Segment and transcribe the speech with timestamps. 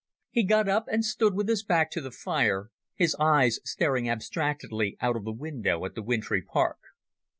[0.31, 4.97] He got up and stood with his back to the fire, his eyes staring abstractedly
[4.99, 6.79] out of the window at the wintry park.